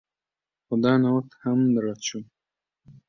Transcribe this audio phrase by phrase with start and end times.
[0.65, 2.19] خو دا نوښت هم رد شو